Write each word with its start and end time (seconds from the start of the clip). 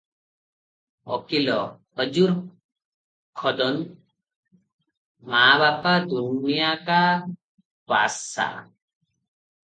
ଓକିଲ- 1.15 1.55
"ହଜୁର 1.99 2.31
ଖୋଦନ୍ଦ୍- 3.41 3.83
ମା 5.33 5.43
ବାପ 5.65 5.91
ଦୁନିଆକା 6.15 6.97
ବାସସା। 7.93 8.47